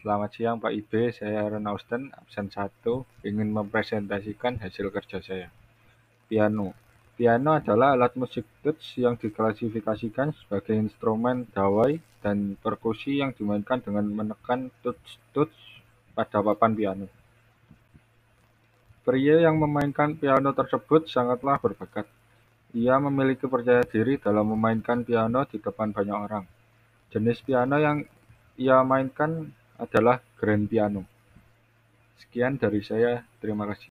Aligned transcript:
Selamat 0.00 0.32
siang 0.32 0.56
Pak 0.56 0.72
Ibe, 0.72 1.12
saya 1.12 1.44
Aaron 1.44 1.68
Austen, 1.68 2.08
absen 2.16 2.48
1, 2.48 2.88
ingin 3.28 3.52
mempresentasikan 3.52 4.56
hasil 4.56 4.88
kerja 4.88 5.20
saya. 5.20 5.52
Piano 6.24 6.72
Piano 7.20 7.52
adalah 7.52 7.92
alat 7.92 8.16
musik 8.16 8.48
tuts 8.64 8.96
yang 8.96 9.20
diklasifikasikan 9.20 10.32
sebagai 10.32 10.72
instrumen 10.72 11.44
dawai 11.52 12.00
dan 12.24 12.56
perkusi 12.56 13.20
yang 13.20 13.36
dimainkan 13.36 13.84
dengan 13.84 14.08
menekan 14.08 14.72
tuts-tuts 14.80 15.52
pada 16.16 16.40
papan 16.40 16.72
piano. 16.72 17.06
Pria 19.04 19.36
yang 19.44 19.60
memainkan 19.60 20.16
piano 20.16 20.56
tersebut 20.56 21.12
sangatlah 21.12 21.60
berbakat. 21.60 22.08
Ia 22.72 22.96
memiliki 22.96 23.44
percaya 23.44 23.84
diri 23.84 24.16
dalam 24.16 24.48
memainkan 24.56 25.04
piano 25.04 25.44
di 25.44 25.60
depan 25.60 25.92
banyak 25.92 26.16
orang. 26.16 26.48
Jenis 27.12 27.44
piano 27.44 27.76
yang 27.76 28.00
ia 28.56 28.80
mainkan 28.80 29.59
adalah 29.80 30.20
grand 30.36 30.68
piano. 30.68 31.08
Sekian 32.20 32.60
dari 32.60 32.84
saya, 32.84 33.24
terima 33.40 33.64
kasih. 33.64 33.88